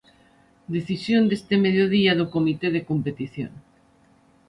[0.75, 3.51] Decisión deste mediodía do Comité de Competición.